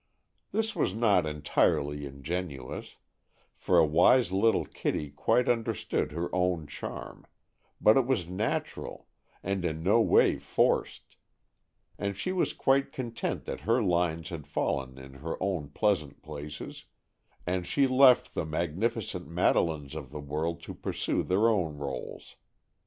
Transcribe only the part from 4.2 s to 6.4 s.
little Kitty quite understood her